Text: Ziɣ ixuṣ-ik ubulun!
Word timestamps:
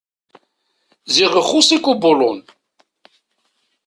Ziɣ 1.13 1.33
ixuṣ-ik 1.41 1.85
ubulun! 1.91 2.39